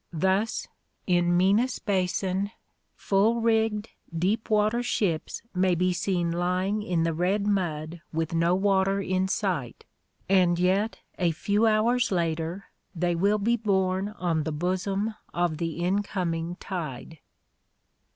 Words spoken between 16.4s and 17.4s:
tide.